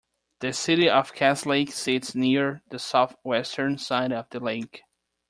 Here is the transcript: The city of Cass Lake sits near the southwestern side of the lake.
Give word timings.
The 0.39 0.51
city 0.51 0.89
of 0.89 1.13
Cass 1.13 1.45
Lake 1.45 1.71
sits 1.71 2.15
near 2.15 2.63
the 2.71 2.79
southwestern 2.79 3.77
side 3.77 4.11
of 4.11 4.27
the 4.31 4.39
lake. 4.39 4.81